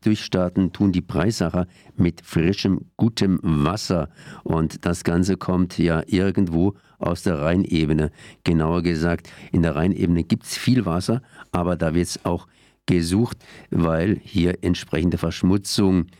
durchstarten, 0.00 0.72
tun 0.72 0.92
die 0.92 1.00
Breissacher 1.00 1.66
mit 1.96 2.20
frischem, 2.24 2.86
gutem 2.96 3.38
Wasser. 3.42 4.08
Und 4.42 4.84
das 4.84 5.04
Ganze 5.04 5.36
kommt 5.36 5.78
ja 5.78 6.02
irgendwo 6.06 6.74
aus 6.98 7.22
der 7.22 7.40
Rheinebene. 7.40 8.10
Genauer 8.44 8.82
gesagt, 8.82 9.30
in 9.52 9.62
der 9.62 9.76
Rheinebene 9.76 10.24
gibt 10.24 10.44
es 10.44 10.56
viel 10.56 10.86
Wasser, 10.86 11.22
aber 11.52 11.76
da 11.76 11.94
wird 11.94 12.06
es 12.06 12.24
auch 12.24 12.46
gesucht, 12.86 13.38
weil 13.70 14.18
hier 14.22 14.58
entsprechende 14.62 15.18
Verschmutzungen 15.18 16.10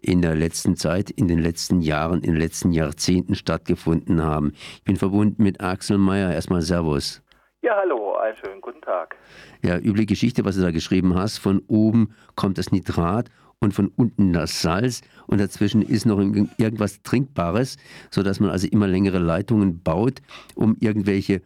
in 0.00 0.22
der 0.22 0.34
letzten 0.34 0.76
Zeit, 0.76 1.10
in 1.10 1.28
den 1.28 1.38
letzten 1.38 1.80
Jahren, 1.80 2.20
in 2.20 2.32
den 2.32 2.40
letzten 2.40 2.72
Jahrzehnten 2.72 3.34
stattgefunden 3.34 4.22
haben. 4.22 4.52
Ich 4.76 4.84
bin 4.84 4.96
verbunden 4.96 5.42
mit 5.42 5.60
Axel 5.60 5.98
Meyer. 5.98 6.32
Erstmal 6.32 6.62
Servus. 6.62 7.22
Ja, 7.62 7.76
hallo, 7.76 8.16
einen 8.16 8.36
schönen 8.38 8.62
guten 8.62 8.80
Tag. 8.80 9.16
Ja, 9.62 9.76
üble 9.76 10.06
Geschichte, 10.06 10.46
was 10.46 10.56
du 10.56 10.62
da 10.62 10.70
geschrieben 10.70 11.14
hast. 11.14 11.36
Von 11.36 11.60
oben 11.68 12.14
kommt 12.34 12.56
das 12.56 12.72
Nitrat 12.72 13.28
und 13.58 13.74
von 13.74 13.92
unten 13.96 14.32
das 14.32 14.62
Salz 14.62 15.02
und 15.26 15.42
dazwischen 15.42 15.82
ist 15.82 16.06
noch 16.06 16.18
irgendwas 16.18 17.02
Trinkbares, 17.02 17.76
sodass 18.10 18.40
man 18.40 18.48
also 18.48 18.66
immer 18.66 18.88
längere 18.88 19.18
Leitungen 19.18 19.82
baut, 19.82 20.22
um 20.54 20.78
irgendwelche 20.80 21.42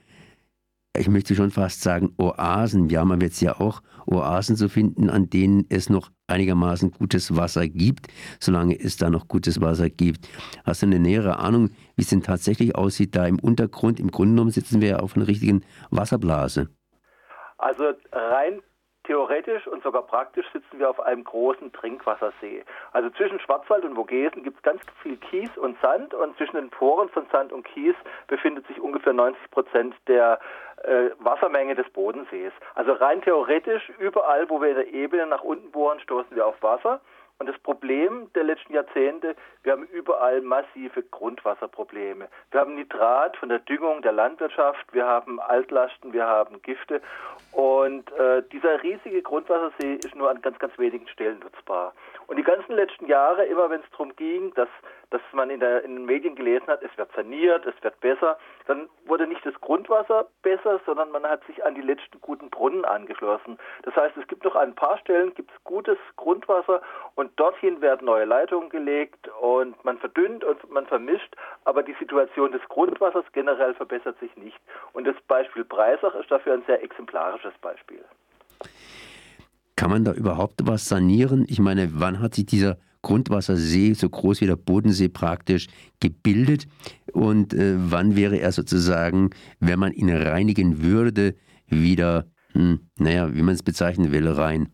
ich 0.96 1.08
möchte 1.08 1.34
schon 1.34 1.50
fast 1.50 1.82
sagen, 1.82 2.14
Oasen. 2.18 2.86
Man 2.86 3.20
wird 3.20 3.32
es 3.32 3.40
ja 3.40 3.58
auch 3.60 3.82
Oasen 4.06 4.56
zu 4.56 4.68
finden, 4.68 5.10
an 5.10 5.28
denen 5.28 5.66
es 5.68 5.90
noch 5.90 6.10
einigermaßen 6.26 6.92
gutes 6.92 7.36
Wasser 7.36 7.66
gibt, 7.66 8.06
solange 8.38 8.78
es 8.78 8.96
da 8.96 9.10
noch 9.10 9.26
gutes 9.26 9.60
Wasser 9.60 9.90
gibt. 9.90 10.28
Hast 10.64 10.82
du 10.82 10.86
eine 10.86 11.00
nähere 11.00 11.38
Ahnung, 11.38 11.70
wie 11.96 12.02
es 12.02 12.08
denn 12.08 12.22
tatsächlich 12.22 12.76
aussieht 12.76 13.16
da 13.16 13.26
im 13.26 13.38
Untergrund? 13.38 13.98
Im 13.98 14.10
Grunde 14.10 14.34
genommen 14.34 14.50
sitzen 14.50 14.80
wir 14.80 14.88
ja 14.88 14.96
auf 15.00 15.16
einer 15.16 15.26
richtigen 15.26 15.64
Wasserblase. 15.90 16.68
Also 17.58 17.84
rein 18.12 18.60
Theoretisch 19.44 19.66
und 19.66 19.82
sogar 19.82 20.02
praktisch 20.02 20.46
sitzen 20.52 20.78
wir 20.78 20.88
auf 20.88 21.00
einem 21.00 21.22
großen 21.22 21.72
Trinkwassersee. 21.72 22.64
Also 22.92 23.10
zwischen 23.10 23.38
Schwarzwald 23.40 23.84
und 23.84 23.94
Vogesen 23.94 24.42
gibt 24.42 24.56
es 24.56 24.62
ganz 24.62 24.80
viel 25.02 25.16
Kies 25.16 25.50
und 25.56 25.78
Sand 25.80 26.14
und 26.14 26.36
zwischen 26.36 26.56
den 26.56 26.70
Poren 26.70 27.08
von 27.10 27.26
Sand 27.30 27.52
und 27.52 27.64
Kies 27.64 27.94
befindet 28.26 28.66
sich 28.66 28.80
ungefähr 28.80 29.12
90 29.12 29.50
Prozent 29.50 29.94
der 30.06 30.38
äh, 30.84 31.10
Wassermenge 31.18 31.74
des 31.74 31.88
Bodensees. 31.90 32.52
Also 32.74 32.92
rein 32.92 33.20
theoretisch, 33.22 33.90
überall, 33.98 34.48
wo 34.48 34.60
wir 34.60 34.70
in 34.70 34.76
der 34.76 34.94
Ebene 34.94 35.26
nach 35.26 35.42
unten 35.42 35.70
bohren, 35.70 36.00
stoßen 36.00 36.34
wir 36.34 36.46
auf 36.46 36.62
Wasser. 36.62 37.00
Und 37.38 37.48
das 37.48 37.58
Problem 37.58 38.30
der 38.34 38.44
letzten 38.44 38.72
Jahrzehnte, 38.74 39.34
wir 39.64 39.72
haben 39.72 39.86
überall 39.86 40.40
massive 40.40 41.02
Grundwasserprobleme. 41.02 42.28
Wir 42.52 42.60
haben 42.60 42.76
Nitrat 42.76 43.36
von 43.36 43.48
der 43.48 43.58
Düngung 43.58 44.02
der 44.02 44.12
Landwirtschaft, 44.12 44.86
wir 44.92 45.04
haben 45.04 45.40
Altlasten, 45.40 46.12
wir 46.12 46.26
haben 46.26 46.62
Gifte. 46.62 47.02
Und 47.52 48.10
äh, 48.12 48.42
dieser 48.52 48.82
riesige 48.82 49.20
Grundwassersee 49.22 49.94
ist 49.96 50.14
nur 50.14 50.30
an 50.30 50.42
ganz, 50.42 50.58
ganz 50.58 50.78
wenigen 50.78 51.08
Stellen 51.08 51.40
nutzbar. 51.40 51.92
Und 52.26 52.36
die 52.36 52.42
ganzen 52.42 52.74
letzten 52.74 53.06
Jahre, 53.06 53.44
immer 53.44 53.68
wenn 53.68 53.80
es 53.80 53.90
darum 53.90 54.14
ging, 54.16 54.54
dass, 54.54 54.68
dass 55.10 55.20
man 55.32 55.50
in, 55.50 55.60
der, 55.60 55.84
in 55.84 55.96
den 55.96 56.04
Medien 56.06 56.36
gelesen 56.36 56.68
hat, 56.68 56.82
es 56.82 56.96
wird 56.96 57.12
saniert, 57.14 57.66
es 57.66 57.74
wird 57.82 57.98
besser, 58.00 58.38
dann 58.66 58.88
wurde 59.06 59.26
nicht 59.26 59.44
das 59.44 59.54
Grundwasser 59.60 60.26
besser, 60.42 60.80
sondern 60.86 61.10
man 61.10 61.24
hat 61.24 61.44
sich 61.46 61.64
an 61.64 61.74
die 61.74 61.82
letzten 61.82 62.20
guten 62.20 62.48
Brunnen 62.48 62.84
angeschlossen. 62.84 63.58
Das 63.82 63.94
heißt, 63.94 64.16
es 64.16 64.26
gibt 64.28 64.44
noch 64.44 64.54
an 64.54 64.70
ein 64.70 64.74
paar 64.74 64.98
Stellen 64.98 65.34
gibt's 65.34 65.52
gutes 65.64 65.98
Grundwasser 66.16 66.80
und 67.14 67.30
dorthin 67.36 67.80
werden 67.80 68.06
neue 68.06 68.24
Leitungen 68.24 68.70
gelegt 68.70 69.28
und 69.40 69.82
man 69.84 69.98
verdünnt 69.98 70.44
und 70.44 70.70
man 70.70 70.86
vermischt, 70.86 71.34
aber 71.64 71.82
die 71.82 71.94
Situation 71.98 72.52
des 72.52 72.62
Grundwassers 72.68 73.24
generell 73.32 73.74
verbessert 73.74 74.18
sich 74.20 74.34
nicht. 74.36 74.58
Und 74.92 75.06
das 75.06 75.16
Beispiel 75.28 75.64
Breisach 75.64 76.14
ist 76.16 76.30
dafür 76.30 76.54
ein 76.54 76.64
sehr 76.66 76.82
exemplarisches 76.82 77.54
Beispiel. 77.60 78.04
Kann 79.76 79.90
man 79.90 80.04
da 80.04 80.12
überhaupt 80.12 80.60
was 80.64 80.88
sanieren? 80.88 81.44
Ich 81.48 81.58
meine, 81.58 81.88
wann 81.94 82.20
hat 82.20 82.34
sich 82.34 82.46
dieser 82.46 82.78
Grundwassersee, 83.02 83.92
so 83.92 84.08
groß 84.08 84.40
wie 84.40 84.46
der 84.46 84.56
Bodensee 84.56 85.08
praktisch, 85.08 85.66
gebildet? 86.00 86.66
Und 87.12 87.54
äh, 87.54 87.74
wann 87.76 88.16
wäre 88.16 88.36
er 88.38 88.52
sozusagen, 88.52 89.30
wenn 89.60 89.78
man 89.78 89.92
ihn 89.92 90.10
reinigen 90.10 90.82
würde, 90.82 91.34
wieder, 91.66 92.26
hm, 92.52 92.88
naja, 92.98 93.34
wie 93.34 93.42
man 93.42 93.54
es 93.54 93.62
bezeichnen 93.62 94.12
will, 94.12 94.28
rein? 94.28 94.73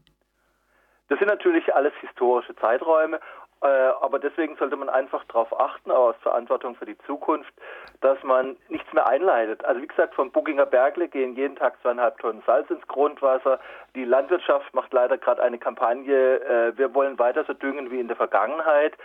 Das 1.10 1.18
sind 1.18 1.28
natürlich 1.28 1.74
alles 1.74 1.92
historische 2.00 2.56
Zeiträume 2.56 3.20
äh, 3.62 3.66
aber 4.00 4.18
deswegen 4.18 4.56
sollte 4.56 4.76
man 4.76 4.88
einfach 4.88 5.22
darauf 5.24 5.58
achten, 5.58 5.90
auch 5.90 6.10
aus 6.10 6.16
Verantwortung 6.22 6.76
für 6.76 6.86
die 6.86 6.96
Zukunft, 7.06 7.52
dass 8.00 8.22
man 8.22 8.56
nichts 8.68 8.90
mehr 8.94 9.06
einleitet. 9.06 9.62
Also 9.66 9.82
wie 9.82 9.86
gesagt, 9.86 10.14
vom 10.14 10.30
Buckinger 10.30 10.64
Bergle 10.64 11.08
gehen 11.08 11.36
jeden 11.36 11.56
Tag 11.56 11.78
zweieinhalb 11.82 12.18
Tonnen 12.18 12.42
Salz 12.46 12.70
ins 12.70 12.86
Grundwasser. 12.86 13.60
Die 13.94 14.04
Landwirtschaft 14.04 14.72
macht 14.74 14.92
leider 14.94 15.18
gerade 15.18 15.42
eine 15.42 15.58
Kampagne, 15.58 16.40
äh, 16.40 16.78
wir 16.78 16.94
wollen 16.94 17.18
weiter 17.18 17.44
so 17.44 17.52
düngen 17.52 17.90
wie 17.90 18.00
in 18.00 18.08
der 18.08 18.16
Vergangenheit. 18.16 18.96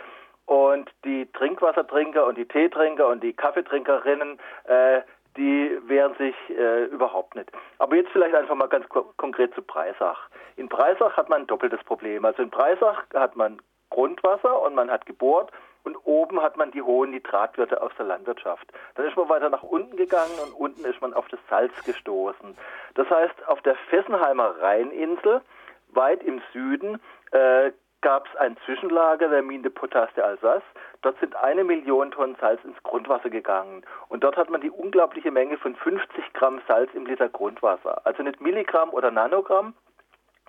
Und 0.46 0.90
die 1.04 1.30
Trinkwassertrinker 1.32 2.24
und 2.24 2.38
die 2.38 2.46
Teetrinker 2.46 3.08
und 3.08 3.22
die 3.22 3.32
Kaffeetrinkerinnen, 3.32 4.38
äh, 4.64 5.02
die 5.36 5.78
wehren 5.86 6.14
sich 6.16 6.34
äh, 6.50 6.84
überhaupt 6.86 7.34
nicht. 7.34 7.50
Aber 7.78 7.96
jetzt 7.96 8.10
vielleicht 8.12 8.34
einfach 8.34 8.54
mal 8.54 8.68
ganz 8.68 8.86
konkret 9.16 9.54
zu 9.54 9.62
Breisach. 9.62 10.28
In 10.56 10.68
Breisach 10.68 11.16
hat 11.16 11.28
man 11.28 11.42
ein 11.42 11.46
doppeltes 11.46 11.82
Problem. 11.84 12.24
Also 12.24 12.42
in 12.42 12.50
Breisach 12.50 13.04
hat 13.14 13.36
man 13.36 13.60
Grundwasser 13.90 14.62
und 14.62 14.74
man 14.74 14.90
hat 14.90 15.06
gebohrt 15.06 15.52
und 15.84 15.96
oben 16.04 16.42
hat 16.42 16.56
man 16.56 16.72
die 16.72 16.82
hohen 16.82 17.10
Nitratwerte 17.10 17.80
aus 17.80 17.92
der 17.96 18.06
Landwirtschaft. 18.06 18.66
Dann 18.96 19.06
ist 19.06 19.16
man 19.16 19.28
weiter 19.28 19.48
nach 19.48 19.62
unten 19.62 19.96
gegangen 19.96 20.36
und 20.44 20.52
unten 20.54 20.84
ist 20.84 21.00
man 21.00 21.14
auf 21.14 21.28
das 21.28 21.40
Salz 21.48 21.72
gestoßen. 21.84 22.56
Das 22.94 23.08
heißt, 23.08 23.46
auf 23.46 23.62
der 23.62 23.76
Fessenheimer 23.88 24.60
Rheininsel, 24.60 25.42
weit 25.90 26.22
im 26.24 26.42
Süden, 26.52 27.00
äh, 27.30 27.70
gab 28.06 28.28
es 28.28 28.36
ein 28.36 28.56
Zwischenlager 28.64 29.26
der 29.26 29.42
Mine 29.42 29.64
de 29.64 29.72
Potas 29.72 30.08
de 30.14 30.22
Alsace. 30.22 30.62
Dort 31.02 31.18
sind 31.18 31.34
eine 31.34 31.64
Million 31.64 32.12
Tonnen 32.12 32.36
Salz 32.40 32.62
ins 32.62 32.80
Grundwasser 32.84 33.30
gegangen. 33.30 33.82
Und 34.06 34.22
dort 34.22 34.36
hat 34.36 34.48
man 34.48 34.60
die 34.60 34.70
unglaubliche 34.70 35.32
Menge 35.32 35.58
von 35.58 35.74
50 35.74 36.32
Gramm 36.32 36.60
Salz 36.68 36.88
im 36.94 37.04
Liter 37.04 37.28
Grundwasser. 37.28 38.00
Also 38.06 38.22
nicht 38.22 38.40
Milligramm 38.40 38.90
oder 38.90 39.10
Nanogramm, 39.10 39.74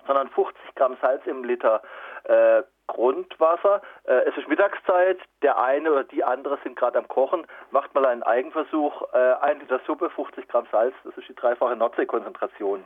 sondern 0.06 0.28
50 0.28 0.76
Gramm 0.76 0.96
Salz 1.02 1.26
im 1.26 1.42
Liter 1.42 1.82
äh, 2.28 2.62
Grundwasser. 2.86 3.82
Äh, 4.04 4.28
es 4.28 4.36
ist 4.36 4.46
Mittagszeit, 4.46 5.18
der 5.42 5.60
eine 5.60 5.90
oder 5.90 6.04
die 6.04 6.22
andere 6.22 6.60
sind 6.62 6.76
gerade 6.76 6.96
am 6.96 7.08
Kochen, 7.08 7.44
macht 7.72 7.92
mal 7.92 8.06
einen 8.06 8.22
Eigenversuch, 8.22 9.02
äh, 9.14 9.34
ein 9.40 9.58
Liter 9.58 9.80
Suppe, 9.84 10.10
50 10.10 10.46
Gramm 10.46 10.68
Salz, 10.70 10.94
das 11.02 11.16
ist 11.16 11.28
die 11.28 11.34
dreifache 11.34 11.74
Nordseekonzentration. 11.74 12.84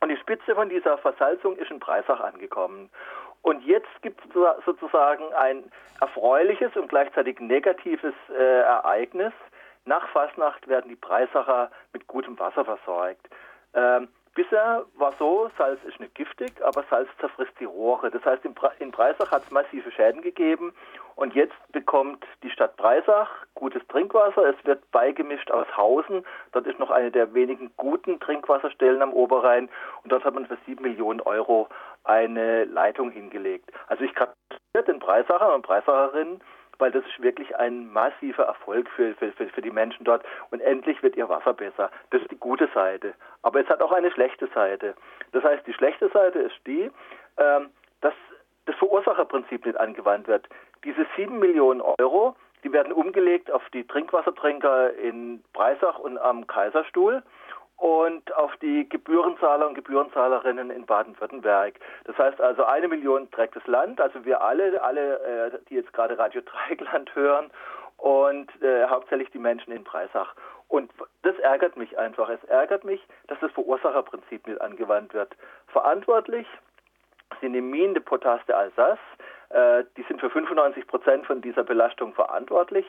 Und 0.00 0.08
die 0.08 0.16
Spitze 0.16 0.54
von 0.54 0.70
dieser 0.70 0.96
Versalzung 0.98 1.56
ist 1.56 1.70
in 1.70 1.78
Breisach 1.78 2.20
angekommen. 2.20 2.90
Und 3.42 3.64
jetzt 3.64 3.88
gibt 4.02 4.20
es 4.24 4.64
sozusagen 4.64 5.32
ein 5.34 5.64
erfreuliches 6.00 6.76
und 6.76 6.88
gleichzeitig 6.88 7.40
negatives 7.40 8.14
äh, 8.30 8.60
Ereignis. 8.60 9.32
Nach 9.84 10.06
Fasnacht 10.08 10.68
werden 10.68 10.88
die 10.88 10.96
Breisacher 10.96 11.70
mit 11.92 12.06
gutem 12.06 12.38
Wasser 12.38 12.64
versorgt. 12.64 13.28
Ähm, 13.74 14.08
Bisher 14.34 14.84
war 14.94 15.12
so, 15.18 15.50
Salz 15.58 15.82
ist 15.84 15.98
nicht 15.98 16.14
giftig, 16.14 16.52
aber 16.62 16.84
Salz 16.88 17.08
zerfrisst 17.18 17.52
die 17.58 17.64
Rohre. 17.64 18.10
Das 18.10 18.24
heißt, 18.24 18.44
in, 18.44 18.54
in 18.78 18.92
Breisach 18.92 19.30
hat 19.32 19.42
es 19.42 19.50
massive 19.50 19.90
Schäden 19.90 20.22
gegeben 20.22 20.72
und 21.16 21.34
jetzt 21.34 21.56
bekommt 21.72 22.24
die 22.44 22.50
Stadt 22.50 22.76
Breisach 22.76 23.28
gutes 23.54 23.86
Trinkwasser. 23.88 24.44
Es 24.48 24.64
wird 24.64 24.88
beigemischt 24.92 25.50
aus 25.50 25.66
Hausen. 25.76 26.24
Dort 26.52 26.66
ist 26.66 26.78
noch 26.78 26.90
eine 26.90 27.10
der 27.10 27.34
wenigen 27.34 27.72
guten 27.76 28.20
Trinkwasserstellen 28.20 29.02
am 29.02 29.12
Oberrhein 29.12 29.68
und 30.04 30.12
dort 30.12 30.24
hat 30.24 30.34
man 30.34 30.46
für 30.46 30.58
sieben 30.64 30.84
Millionen 30.84 31.20
Euro 31.20 31.68
eine 32.04 32.64
Leitung 32.64 33.10
hingelegt. 33.10 33.70
Also 33.88 34.04
ich 34.04 34.14
gratuliere 34.14 34.84
den 34.86 35.00
Breisachern 35.00 35.54
und 35.54 35.62
Breisacherinnen 35.62 36.40
weil 36.80 36.90
das 36.90 37.04
ist 37.04 37.22
wirklich 37.22 37.56
ein 37.56 37.92
massiver 37.92 38.44
Erfolg 38.44 38.88
für, 38.90 39.14
für, 39.14 39.32
für 39.32 39.62
die 39.62 39.70
Menschen 39.70 40.04
dort. 40.04 40.24
Und 40.50 40.60
endlich 40.60 41.02
wird 41.02 41.16
ihr 41.16 41.28
Wasser 41.28 41.54
besser. 41.54 41.90
Das 42.10 42.22
ist 42.22 42.30
die 42.30 42.38
gute 42.38 42.68
Seite. 42.74 43.14
Aber 43.42 43.60
es 43.60 43.68
hat 43.68 43.82
auch 43.82 43.92
eine 43.92 44.10
schlechte 44.10 44.48
Seite. 44.54 44.94
Das 45.32 45.44
heißt, 45.44 45.66
die 45.66 45.74
schlechte 45.74 46.08
Seite 46.08 46.38
ist 46.40 46.58
die, 46.66 46.90
ähm, 47.36 47.70
dass 48.00 48.14
das 48.66 48.76
Verursacherprinzip 48.76 49.66
nicht 49.66 49.78
angewandt 49.78 50.28
wird. 50.28 50.48
Diese 50.84 51.06
sieben 51.16 51.38
Millionen 51.38 51.80
Euro, 51.80 52.36
die 52.64 52.72
werden 52.72 52.92
umgelegt 52.92 53.50
auf 53.50 53.62
die 53.70 53.86
Trinkwassertrinker 53.86 54.94
in 54.94 55.42
Breisach 55.52 55.98
und 55.98 56.18
am 56.18 56.46
Kaiserstuhl 56.46 57.22
und 57.80 58.36
auf 58.36 58.54
die 58.58 58.86
Gebührenzahler 58.86 59.66
und 59.66 59.74
Gebührenzahlerinnen 59.74 60.70
in 60.70 60.84
Baden-Württemberg. 60.84 61.80
Das 62.04 62.16
heißt 62.18 62.38
also, 62.38 62.64
eine 62.64 62.88
Million 62.88 63.30
trägt 63.30 63.56
das 63.56 63.66
Land, 63.66 64.02
also 64.02 64.22
wir 64.26 64.42
alle, 64.42 64.82
alle, 64.82 65.54
äh, 65.54 65.58
die 65.68 65.76
jetzt 65.76 65.92
gerade 65.94 66.18
Radio 66.18 66.42
Dreieckland 66.44 67.14
hören 67.14 67.50
und 67.96 68.50
äh, 68.62 68.86
hauptsächlich 68.86 69.30
die 69.30 69.38
Menschen 69.38 69.72
in 69.72 69.82
Breisach. 69.82 70.34
Und 70.68 70.92
das 71.22 71.36
ärgert 71.38 71.78
mich 71.78 71.98
einfach. 71.98 72.28
Es 72.28 72.44
ärgert 72.44 72.84
mich, 72.84 73.00
dass 73.28 73.40
das 73.40 73.50
Verursacherprinzip 73.52 74.46
mit 74.46 74.60
angewandt 74.60 75.14
wird. 75.14 75.34
Verantwortlich 75.68 76.46
sind 77.40 77.54
die 77.54 77.62
Minen 77.62 77.94
de 77.94 78.02
Potas 78.02 78.44
de 78.46 78.54
Alsace. 78.54 78.98
Äh, 79.48 79.84
die 79.96 80.02
sind 80.02 80.20
für 80.20 80.28
95 80.28 80.86
Prozent 80.86 81.26
von 81.26 81.40
dieser 81.40 81.64
Belastung 81.64 82.12
verantwortlich. 82.12 82.84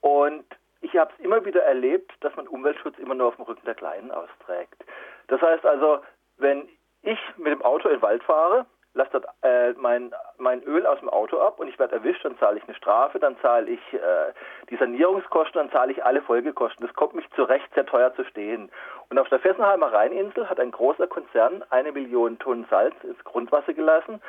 Und 0.00 0.46
ich 0.80 0.96
habe 0.96 1.12
es 1.16 1.24
immer 1.24 1.44
wieder 1.44 1.62
erlebt, 1.62 2.12
dass 2.20 2.34
man 2.36 2.48
Umweltschutz 2.48 2.98
immer 2.98 3.14
nur 3.14 3.28
auf 3.28 3.36
dem 3.36 3.44
Rücken 3.44 3.64
der 3.64 3.74
Kleinen 3.74 4.10
austrägt. 4.10 4.84
Das 5.28 5.40
heißt 5.40 5.64
also, 5.64 6.00
wenn 6.38 6.68
ich 7.02 7.18
mit 7.36 7.52
dem 7.52 7.62
Auto 7.62 7.88
in 7.88 7.96
den 7.96 8.02
Wald 8.02 8.22
fahre, 8.24 8.66
lasse 8.92 9.10
dort 9.12 9.26
äh, 9.42 9.72
mein, 9.74 10.12
mein 10.38 10.62
Öl 10.64 10.84
aus 10.86 10.98
dem 10.98 11.08
Auto 11.08 11.38
ab 11.38 11.60
und 11.60 11.68
ich 11.68 11.78
werde 11.78 11.96
erwischt, 11.96 12.24
dann 12.24 12.36
zahle 12.38 12.58
ich 12.58 12.64
eine 12.64 12.74
Strafe, 12.74 13.20
dann 13.20 13.36
zahle 13.40 13.70
ich 13.70 13.80
äh, 13.92 14.32
die 14.68 14.76
Sanierungskosten, 14.76 15.60
dann 15.60 15.70
zahle 15.70 15.92
ich 15.92 16.04
alle 16.04 16.22
Folgekosten. 16.22 16.84
Das 16.84 16.94
kommt 16.96 17.14
mich 17.14 17.28
zu 17.36 17.44
Recht 17.44 17.72
sehr 17.74 17.86
teuer 17.86 18.12
zu 18.14 18.24
stehen. 18.24 18.70
Und 19.08 19.18
auf 19.18 19.28
der 19.28 19.38
Fessenheimer 19.38 19.92
Rheininsel 19.92 20.48
hat 20.48 20.58
ein 20.58 20.72
großer 20.72 21.06
Konzern 21.06 21.64
eine 21.70 21.92
Million 21.92 22.38
Tonnen 22.38 22.66
Salz 22.68 22.94
ins 23.04 23.22
Grundwasser 23.24 23.74
gelassen 23.74 24.20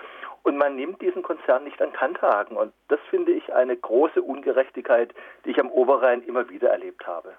und 0.44 0.58
man 0.58 0.76
nimmt 0.76 1.02
diesen 1.02 1.24
Konzern 1.24 1.64
nicht 1.64 1.82
an 1.82 1.94
Kanthagen. 1.94 2.58
Und 2.58 2.74
das 2.88 3.00
finde 3.10 3.32
ich 3.32 3.54
eine 3.54 3.76
große 3.78 4.22
Ungerechtigkeit, 4.22 5.14
die 5.46 5.52
ich 5.52 5.60
am 5.60 5.70
Oberrhein 5.70 6.24
immer 6.24 6.50
wieder 6.50 6.70
erlebt 6.70 7.06
habe. 7.06 7.34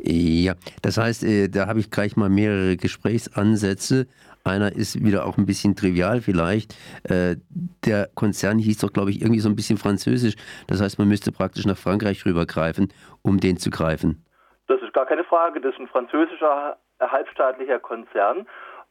Ja, 0.00 0.54
das 0.82 0.96
heißt, 0.96 1.24
äh, 1.24 1.48
da 1.48 1.66
habe 1.66 1.80
ich 1.80 1.90
gleich 1.90 2.16
mal 2.16 2.28
mehrere 2.28 2.76
Gesprächsansätze. 2.76 4.06
Einer 4.44 4.72
ist 4.72 5.04
wieder 5.04 5.26
auch 5.26 5.36
ein 5.38 5.46
bisschen 5.46 5.74
trivial 5.74 6.20
vielleicht. 6.20 6.74
Äh, 7.02 7.36
der 7.84 8.08
Konzern 8.14 8.58
hieß 8.58 8.78
doch, 8.78 8.92
glaube 8.92 9.10
ich, 9.10 9.20
irgendwie 9.20 9.40
so 9.40 9.48
ein 9.48 9.56
bisschen 9.56 9.76
französisch. 9.76 10.36
Das 10.68 10.80
heißt, 10.80 11.00
man 11.00 11.08
müsste 11.08 11.32
praktisch 11.32 11.66
nach 11.66 11.76
Frankreich 11.76 12.24
rübergreifen, 12.24 12.92
um 13.22 13.40
den 13.40 13.56
zu 13.56 13.70
greifen. 13.70 14.24
Das 14.68 14.80
ist 14.82 14.92
gar 14.92 15.06
keine 15.06 15.24
Frage. 15.24 15.60
Das 15.60 15.74
ist 15.74 15.80
ein 15.80 15.88
französischer 15.88 16.78
halbstaatlicher 17.00 17.80
Konzern. 17.80 18.46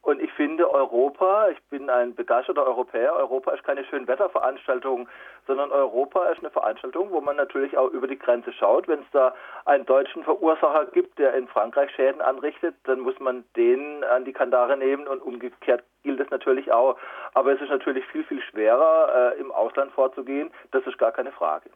Und 0.08 0.22
ich 0.22 0.32
finde 0.32 0.72
Europa, 0.72 1.50
ich 1.50 1.62
bin 1.64 1.90
ein 1.90 2.14
begeisterter 2.14 2.64
Europäer, 2.64 3.12
Europa 3.12 3.50
ist 3.50 3.62
keine 3.62 3.84
Schönwetterveranstaltung, 3.84 5.06
sondern 5.46 5.70
Europa 5.70 6.24
ist 6.30 6.38
eine 6.38 6.48
Veranstaltung, 6.48 7.10
wo 7.10 7.20
man 7.20 7.36
natürlich 7.36 7.76
auch 7.76 7.90
über 7.90 8.06
die 8.06 8.18
Grenze 8.18 8.50
schaut. 8.54 8.88
Wenn 8.88 9.00
es 9.00 9.10
da 9.12 9.34
einen 9.66 9.84
deutschen 9.84 10.24
Verursacher 10.24 10.86
gibt, 10.86 11.18
der 11.18 11.34
in 11.34 11.46
Frankreich 11.46 11.90
Schäden 11.90 12.22
anrichtet, 12.22 12.74
dann 12.84 13.00
muss 13.00 13.20
man 13.20 13.44
den 13.54 14.02
an 14.04 14.24
die 14.24 14.32
Kandare 14.32 14.78
nehmen 14.78 15.06
und 15.06 15.20
umgekehrt 15.20 15.84
gilt 16.02 16.20
es 16.20 16.30
natürlich 16.30 16.72
auch. 16.72 16.96
Aber 17.34 17.52
es 17.52 17.60
ist 17.60 17.68
natürlich 17.68 18.06
viel, 18.06 18.24
viel 18.24 18.40
schwerer, 18.40 19.34
äh, 19.34 19.38
im 19.38 19.52
Ausland 19.52 19.92
vorzugehen. 19.92 20.50
Das 20.70 20.86
ist 20.86 20.96
gar 20.96 21.12
keine 21.12 21.32
Frage 21.32 21.68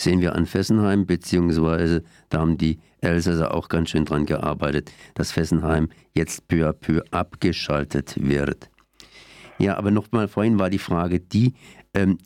sehen 0.00 0.20
wir 0.20 0.34
an 0.34 0.46
Fessenheim, 0.46 1.06
beziehungsweise 1.06 2.02
da 2.28 2.40
haben 2.40 2.58
die 2.58 2.78
Elsässer 3.00 3.54
auch 3.54 3.68
ganz 3.68 3.90
schön 3.90 4.04
dran 4.04 4.26
gearbeitet, 4.26 4.90
dass 5.14 5.32
Fessenheim 5.32 5.88
jetzt 6.14 6.48
peu 6.48 6.68
à 6.68 6.72
peu 6.72 7.02
abgeschaltet 7.10 8.14
wird. 8.20 8.70
Ja, 9.58 9.76
aber 9.76 9.90
nochmal, 9.90 10.28
vorhin 10.28 10.58
war 10.58 10.70
die 10.70 10.78
Frage 10.78 11.20
die, 11.20 11.54
ähm, 11.94 12.18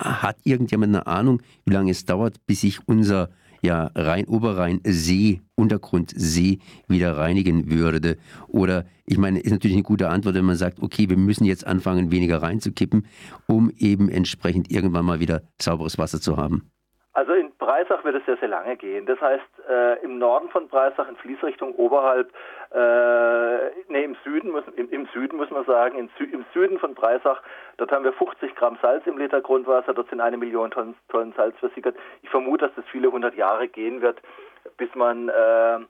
hat 0.00 0.38
irgendjemand 0.44 0.94
eine 0.94 1.06
Ahnung, 1.06 1.42
wie 1.64 1.72
lange 1.72 1.90
es 1.90 2.04
dauert, 2.04 2.44
bis 2.46 2.62
sich 2.62 2.80
unser 2.86 3.30
ja, 3.62 3.90
Rhein-Oberrhein-See, 3.94 5.40
Untergrundsee 5.56 6.58
wieder 6.86 7.16
reinigen 7.16 7.70
würde? 7.70 8.16
Oder, 8.46 8.86
ich 9.04 9.18
meine, 9.18 9.40
ist 9.40 9.50
natürlich 9.50 9.76
eine 9.76 9.82
gute 9.82 10.08
Antwort, 10.08 10.34
wenn 10.34 10.44
man 10.44 10.56
sagt, 10.56 10.80
okay, 10.80 11.08
wir 11.08 11.16
müssen 11.16 11.44
jetzt 11.44 11.66
anfangen, 11.66 12.10
weniger 12.10 12.42
reinzukippen, 12.42 13.06
um 13.46 13.70
eben 13.76 14.08
entsprechend 14.08 14.70
irgendwann 14.70 15.06
mal 15.06 15.20
wieder 15.20 15.42
sauberes 15.60 15.98
Wasser 15.98 16.20
zu 16.20 16.36
haben. 16.36 16.70
Also 17.18 17.32
in 17.32 17.52
Breisach 17.56 18.04
wird 18.04 18.14
es 18.14 18.24
sehr, 18.26 18.36
sehr 18.36 18.46
lange 18.46 18.76
gehen. 18.76 19.04
Das 19.04 19.20
heißt, 19.20 19.42
äh, 19.68 20.04
im 20.04 20.18
Norden 20.18 20.50
von 20.50 20.68
Breisach, 20.68 21.08
in 21.08 21.16
Fließrichtung 21.16 21.74
oberhalb, 21.74 22.32
äh, 22.72 23.70
nee, 23.88 24.04
im 24.04 24.16
Süden, 24.22 24.52
muss, 24.52 24.62
im, 24.76 24.88
im 24.90 25.06
Süden 25.06 25.36
muss 25.36 25.50
man 25.50 25.64
sagen, 25.64 25.98
im, 25.98 26.08
im 26.30 26.44
Süden 26.54 26.78
von 26.78 26.94
Breisach, 26.94 27.42
dort 27.76 27.90
haben 27.90 28.04
wir 28.04 28.12
50 28.12 28.54
Gramm 28.54 28.78
Salz 28.80 29.04
im 29.08 29.18
Liter 29.18 29.40
Grundwasser, 29.40 29.94
dort 29.94 30.08
sind 30.10 30.20
eine 30.20 30.36
Million 30.36 30.70
Tonnen, 30.70 30.94
Tonnen 31.08 31.34
Salz 31.36 31.58
versickert. 31.58 31.96
Ich 32.22 32.30
vermute, 32.30 32.66
dass 32.66 32.76
das 32.76 32.84
viele 32.92 33.10
hundert 33.10 33.34
Jahre 33.34 33.66
gehen 33.66 34.00
wird, 34.00 34.22
bis 34.76 34.94
man, 34.94 35.28
äh, 35.28 35.80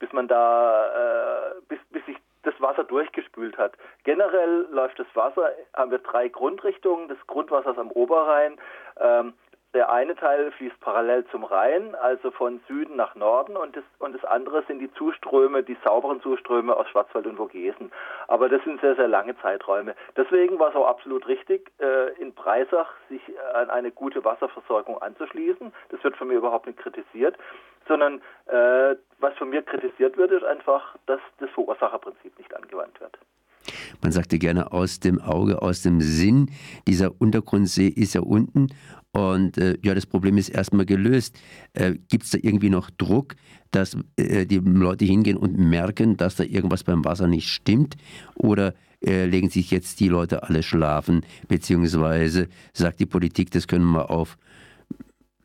bis 0.00 0.12
man 0.12 0.26
da, 0.26 1.52
äh, 1.52 1.54
bis, 1.68 1.78
bis 1.92 2.04
sich 2.06 2.16
das 2.42 2.60
Wasser 2.60 2.82
durchgespült 2.82 3.56
hat. 3.58 3.74
Generell 4.02 4.66
läuft 4.72 4.98
das 4.98 5.06
Wasser, 5.14 5.52
haben 5.72 5.92
wir 5.92 5.98
drei 5.98 6.26
Grundrichtungen 6.26 7.06
des 7.06 7.24
Grundwassers 7.28 7.78
am 7.78 7.92
Oberrhein. 7.92 8.58
Ähm, 8.98 9.34
der 9.74 9.90
eine 9.90 10.14
Teil 10.14 10.52
fließt 10.52 10.80
parallel 10.80 11.26
zum 11.26 11.44
Rhein, 11.44 11.94
also 11.96 12.30
von 12.30 12.60
Süden 12.68 12.96
nach 12.96 13.14
Norden, 13.16 13.56
und 13.56 13.76
das, 13.76 13.84
und 13.98 14.14
das 14.14 14.24
andere 14.24 14.62
sind 14.66 14.78
die 14.78 14.92
Zuströme, 14.94 15.62
die 15.62 15.76
sauberen 15.84 16.22
Zuströme 16.22 16.76
aus 16.76 16.88
Schwarzwald 16.88 17.26
und 17.26 17.36
Vogesen. 17.36 17.92
Aber 18.28 18.48
das 18.48 18.62
sind 18.64 18.80
sehr, 18.80 18.94
sehr 18.94 19.08
lange 19.08 19.36
Zeiträume. 19.40 19.94
Deswegen 20.16 20.58
war 20.58 20.70
es 20.70 20.76
auch 20.76 20.86
absolut 20.86 21.26
richtig, 21.26 21.70
äh, 21.80 22.12
in 22.20 22.32
Breisach 22.34 22.88
sich 23.08 23.20
an 23.52 23.68
eine 23.70 23.90
gute 23.90 24.24
Wasserversorgung 24.24 25.02
anzuschließen. 25.02 25.72
Das 25.90 26.02
wird 26.04 26.16
von 26.16 26.28
mir 26.28 26.34
überhaupt 26.34 26.66
nicht 26.66 26.78
kritisiert, 26.78 27.36
sondern 27.88 28.22
äh, 28.46 28.96
was 29.18 29.34
von 29.34 29.50
mir 29.50 29.62
kritisiert 29.62 30.16
wird, 30.16 30.30
ist 30.30 30.44
einfach, 30.44 30.96
dass 31.06 31.20
das 31.40 31.50
Verursacherprinzip 31.50 32.38
nicht 32.38 32.54
angewandt 32.54 33.00
wird. 33.00 33.18
Man 34.02 34.12
sagte 34.12 34.38
gerne 34.38 34.72
aus 34.72 35.00
dem 35.00 35.20
Auge, 35.20 35.62
aus 35.62 35.82
dem 35.82 36.00
Sinn. 36.00 36.50
Dieser 36.86 37.20
Untergrundsee 37.20 37.88
ist 37.88 38.14
ja 38.14 38.20
unten 38.20 38.68
und 39.14 39.58
äh, 39.58 39.78
ja, 39.82 39.94
das 39.94 40.06
Problem 40.06 40.38
ist 40.38 40.48
erstmal 40.48 40.86
gelöst. 40.86 41.38
Äh, 41.72 41.94
Gibt 42.08 42.24
es 42.24 42.30
da 42.30 42.38
irgendwie 42.42 42.68
noch 42.68 42.90
Druck, 42.90 43.36
dass 43.70 43.96
äh, 44.16 44.44
die 44.44 44.58
Leute 44.58 45.04
hingehen 45.04 45.36
und 45.36 45.56
merken, 45.56 46.16
dass 46.16 46.34
da 46.34 46.42
irgendwas 46.42 46.82
beim 46.82 47.04
Wasser 47.04 47.28
nicht 47.28 47.48
stimmt? 47.48 47.94
Oder 48.34 48.74
äh, 49.06 49.26
legen 49.26 49.50
sich 49.50 49.70
jetzt 49.70 50.00
die 50.00 50.08
Leute 50.08 50.42
alle 50.42 50.64
schlafen? 50.64 51.24
Beziehungsweise 51.46 52.48
sagt 52.72 52.98
die 52.98 53.06
Politik, 53.06 53.52
das 53.52 53.68
können 53.68 53.84
wir 53.92 54.10
auf 54.10 54.36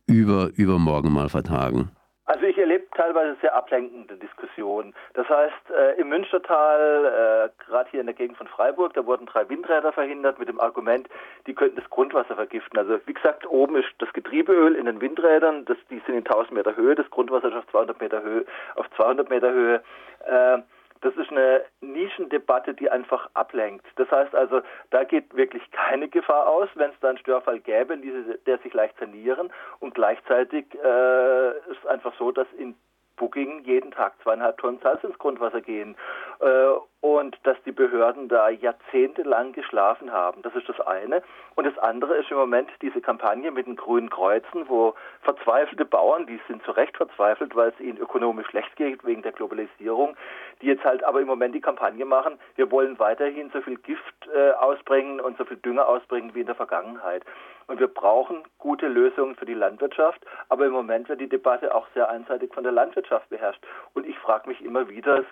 über, 0.07 0.49
übermorgen 0.55 1.13
mal 1.13 1.29
vertagen? 1.29 1.91
Also 2.25 2.45
ich 2.45 2.57
erlebe 2.57 2.85
teilweise 2.99 3.37
sehr 3.39 3.55
ablenkende 3.55 4.17
Diskussionen. 4.17 4.93
Das 5.13 5.27
heißt, 5.29 5.71
äh, 5.71 5.99
im 6.01 6.09
Münstertal, 6.09 7.49
äh, 7.55 7.63
gerade 7.65 7.89
hier 7.89 8.01
in 8.01 8.07
der 8.07 8.15
Gegend 8.15 8.37
von 8.37 8.47
Freiburg, 8.47 8.93
da 8.93 9.05
wurden 9.05 9.25
drei 9.25 9.47
Windräder 9.47 9.93
verhindert 9.93 10.37
mit 10.37 10.49
dem 10.49 10.59
Argument, 10.59 11.07
die 11.47 11.53
könnten 11.53 11.77
das 11.77 11.89
Grundwasser 11.89 12.35
vergiften. 12.35 12.77
Also 12.77 12.99
wie 13.05 13.13
gesagt, 13.13 13.47
oben 13.47 13.77
ist 13.77 13.89
das 13.99 14.11
Getriebeöl 14.11 14.75
in 14.75 14.85
den 14.85 14.99
Windrädern, 14.99 15.63
das, 15.65 15.77
die 15.89 16.01
sind 16.05 16.15
in 16.15 16.25
1000 16.25 16.51
Meter 16.51 16.75
Höhe, 16.75 16.95
das 16.95 17.09
Grundwasser 17.09 17.47
ist 17.47 17.55
auf 17.55 17.67
200 17.67 18.01
Meter 18.01 18.21
Höhe. 18.21 18.45
Auf 18.75 18.89
200 18.97 19.29
Meter 19.29 19.51
Höhe. 19.51 19.81
Äh, 20.25 20.59
das 21.01 21.15
ist 21.15 21.31
eine 21.31 21.63
Nischendebatte, 21.79 22.73
die 22.73 22.89
einfach 22.89 23.29
ablenkt. 23.33 23.85
Das 23.95 24.11
heißt 24.11 24.35
also, 24.35 24.61
da 24.89 25.05
geht 25.05 25.33
wirklich 25.33 25.63
keine 25.71 26.09
Gefahr 26.09 26.47
aus, 26.47 26.67
wenn 26.75 26.91
es 26.91 26.99
da 26.99 27.09
einen 27.09 27.17
Störfall 27.17 27.59
gäbe, 27.59 27.97
der 28.45 28.57
sich 28.59 28.73
leicht 28.73 28.99
sanieren. 28.99 29.49
Und 29.79 29.95
gleichzeitig 29.95 30.65
äh, 30.75 31.49
ist 31.71 31.77
es 31.81 31.85
einfach 31.85 32.13
so, 32.17 32.31
dass 32.31 32.47
in 32.57 32.75
Booking 33.19 33.63
jeden 33.65 33.91
Tag 33.91 34.13
zweieinhalb 34.23 34.57
Tonnen 34.57 34.79
Salz 34.81 35.03
ins 35.03 35.19
Grundwasser 35.19 35.61
gehen 35.61 35.95
äh, 36.39 36.69
und 37.01 37.37
dass 37.43 37.57
die 37.65 37.71
Behörden 37.71 38.27
da 38.27 38.49
jahrzehntelang 38.49 39.53
geschlafen 39.53 40.11
haben. 40.11 40.41
Das 40.41 40.55
ist 40.55 40.67
das 40.67 40.79
eine. 40.81 41.21
Und 41.55 41.65
das 41.65 41.77
andere 41.77 42.15
ist 42.15 42.31
im 42.31 42.37
Moment 42.37 42.69
diese 42.81 43.01
Kampagne 43.01 43.51
mit 43.51 43.67
den 43.67 43.75
grünen 43.75 44.09
Kreuzen, 44.09 44.67
wo 44.67 44.95
verzweifelte 45.21 45.85
Bauern, 45.85 46.25
die 46.25 46.39
sind 46.47 46.63
zu 46.63 46.71
Recht 46.71 46.97
verzweifelt, 46.97 47.55
weil 47.55 47.69
es 47.69 47.79
ihnen 47.79 47.97
ökonomisch 47.97 48.47
schlecht 48.47 48.75
geht 48.75 49.05
wegen 49.05 49.21
der 49.21 49.33
Globalisierung, 49.33 50.15
die 50.61 50.67
jetzt 50.67 50.83
halt 50.83 51.03
aber 51.03 51.21
im 51.21 51.27
Moment 51.27 51.53
die 51.53 51.61
Kampagne 51.61 52.05
machen, 52.05 52.39
wir 52.55 52.71
wollen 52.71 52.97
weiterhin 52.99 53.49
so 53.51 53.61
viel 53.61 53.77
Gift 53.77 54.29
äh, 54.33 54.51
ausbringen 54.51 55.19
und 55.19 55.37
so 55.37 55.45
viel 55.45 55.57
Dünger 55.57 55.87
ausbringen 55.87 56.33
wie 56.33 56.41
in 56.41 56.47
der 56.47 56.55
Vergangenheit. 56.55 57.23
Und 57.69 57.79
wir 57.79 57.87
brauchen 57.87 58.43
gute 58.57 58.87
Lösungen 58.87 59.35
für 59.35 59.45
die 59.45 59.53
Landwirtschaft. 59.53 60.25
Aber 60.49 60.65
im 60.65 60.71
Moment 60.71 61.07
wird 61.07 61.21
die 61.21 61.29
Debatte 61.29 61.73
auch 61.75 61.85
sehr 61.93 62.09
einseitig 62.09 62.51
von 62.51 62.63
der 62.63 62.71
Landwirtschaft 62.71 63.29
beherrscht. 63.29 63.63
Und 63.93 64.07
ich 64.07 64.17
frage 64.17 64.49
mich 64.49 64.65
immer 64.65 64.89
wieder, 64.89 65.23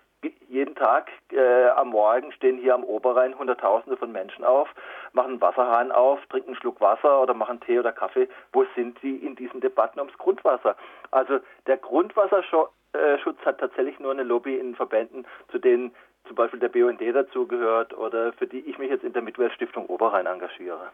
jeden 0.47 0.75
Tag 0.75 1.09
äh, 1.31 1.69
am 1.69 1.89
Morgen 1.89 2.31
stehen 2.31 2.59
hier 2.59 2.75
am 2.75 2.83
Oberrhein 2.83 3.37
Hunderttausende 3.37 3.97
von 3.97 4.11
Menschen 4.11 4.43
auf, 4.43 4.69
machen 5.13 5.31
einen 5.31 5.41
Wasserhahn 5.41 5.91
auf, 5.91 6.23
trinken 6.27 6.49
einen 6.49 6.57
Schluck 6.57 6.79
Wasser 6.79 7.21
oder 7.21 7.33
machen 7.33 7.59
Tee 7.61 7.79
oder 7.79 7.91
Kaffee. 7.91 8.29
Wo 8.53 8.65
sind 8.75 9.01
die 9.01 9.15
in 9.17 9.35
diesen 9.35 9.59
Debatten 9.59 9.99
ums 9.99 10.17
Grundwasser? 10.19 10.75
Also 11.09 11.39
der 11.65 11.77
Grundwasserschutz 11.77 13.39
hat 13.45 13.59
tatsächlich 13.59 13.99
nur 13.99 14.11
eine 14.11 14.23
Lobby 14.23 14.57
in 14.57 14.75
Verbänden, 14.75 15.25
zu 15.51 15.57
denen 15.57 15.91
zum 16.27 16.35
Beispiel 16.35 16.59
der 16.59 16.69
BUND 16.69 17.01
dazugehört 17.01 17.97
oder 17.97 18.33
für 18.33 18.47
die 18.47 18.59
ich 18.59 18.77
mich 18.77 18.89
jetzt 18.89 19.03
in 19.03 19.13
der 19.13 19.21
Mitweltstiftung 19.21 19.85
Oberrhein 19.87 20.25
engagiere. 20.25 20.89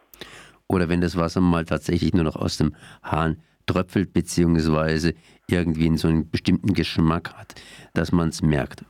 Oder 0.67 0.89
wenn 0.89 1.01
das 1.01 1.17
Wasser 1.17 1.41
mal 1.41 1.65
tatsächlich 1.65 2.13
nur 2.13 2.23
noch 2.23 2.35
aus 2.35 2.57
dem 2.57 2.75
Hahn 3.03 3.41
tröpfelt, 3.65 4.13
beziehungsweise 4.13 5.13
irgendwie 5.49 5.87
in 5.87 5.97
so 5.97 6.07
einen 6.07 6.29
bestimmten 6.29 6.73
Geschmack 6.73 7.33
hat, 7.37 7.55
dass 7.93 8.11
man 8.11 8.29
es 8.29 8.41
merkt. 8.41 8.83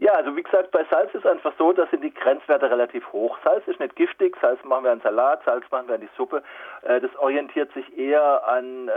Ja, 0.00 0.14
also 0.14 0.34
wie 0.34 0.42
gesagt, 0.42 0.70
bei 0.70 0.82
Salz 0.90 1.14
ist 1.14 1.26
einfach 1.26 1.52
so, 1.58 1.74
dass 1.74 1.90
sind 1.90 2.02
die 2.02 2.14
Grenzwerte 2.14 2.70
relativ 2.70 3.04
hoch. 3.12 3.36
Salz 3.44 3.68
ist 3.68 3.80
nicht 3.80 3.96
giftig, 3.96 4.34
Salz 4.40 4.58
machen 4.64 4.84
wir 4.84 4.92
an 4.92 5.02
Salat, 5.02 5.42
Salz 5.44 5.64
machen 5.70 5.88
wir 5.88 5.96
an 5.96 6.00
die 6.00 6.08
Suppe. 6.16 6.42
Äh, 6.82 7.02
das 7.02 7.14
orientiert 7.16 7.70
sich 7.74 7.98
eher 7.98 8.48
an, 8.48 8.88
äh, 8.88 8.92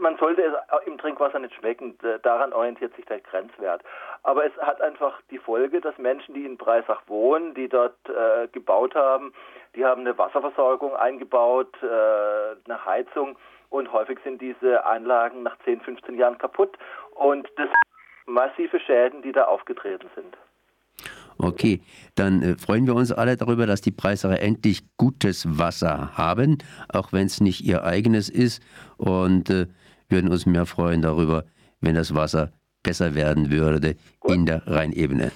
man 0.00 0.16
sollte 0.16 0.42
es 0.42 0.52
im 0.86 0.98
Trinkwasser 0.98 1.38
nicht 1.38 1.54
schmecken, 1.54 1.98
daran 2.22 2.52
orientiert 2.52 2.94
sich 2.96 3.04
der 3.06 3.20
Grenzwert. 3.20 3.82
Aber 4.22 4.44
es 4.44 4.56
hat 4.58 4.80
einfach 4.80 5.20
die 5.30 5.38
Folge, 5.38 5.80
dass 5.80 5.96
Menschen, 5.98 6.34
die 6.34 6.44
in 6.44 6.56
Breisach 6.56 7.02
wohnen, 7.06 7.54
die 7.54 7.68
dort 7.68 7.96
äh, 8.08 8.48
gebaut 8.48 8.94
haben, 8.94 9.32
die 9.74 9.84
haben 9.84 10.02
eine 10.02 10.16
Wasserversorgung 10.16 10.94
eingebaut, 10.96 11.74
äh, 11.82 11.86
eine 11.86 12.84
Heizung 12.84 13.36
und 13.70 13.92
häufig 13.92 14.18
sind 14.22 14.40
diese 14.40 14.84
Anlagen 14.86 15.42
nach 15.42 15.58
10, 15.64 15.80
15 15.80 16.16
Jahren 16.16 16.38
kaputt. 16.38 16.78
Und 17.14 17.50
das 17.56 17.68
massive 18.26 18.78
Schäden, 18.80 19.22
die 19.22 19.32
da 19.32 19.44
aufgetreten 19.44 20.08
sind. 20.14 20.36
Okay, 21.36 21.80
dann 22.14 22.42
äh, 22.42 22.56
freuen 22.56 22.86
wir 22.86 22.94
uns 22.94 23.10
alle 23.10 23.36
darüber, 23.36 23.66
dass 23.66 23.80
die 23.80 23.90
Preisacher 23.90 24.40
endlich 24.40 24.84
gutes 24.96 25.58
Wasser 25.58 26.16
haben, 26.16 26.58
auch 26.88 27.12
wenn 27.12 27.26
es 27.26 27.40
nicht 27.40 27.64
ihr 27.64 27.84
eigenes 27.84 28.28
ist. 28.28 28.62
Und 28.96 29.50
äh, 29.50 29.66
würden 30.08 30.30
uns 30.30 30.46
mehr 30.46 30.66
freuen 30.66 31.02
darüber, 31.02 31.44
wenn 31.80 31.94
das 31.94 32.14
Wasser 32.14 32.52
besser 32.82 33.14
werden 33.14 33.50
würde 33.50 33.96
Gut. 34.20 34.34
in 34.34 34.46
der 34.46 34.66
Rheinebene. 34.66 35.32